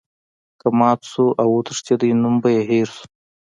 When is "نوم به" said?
2.21-2.49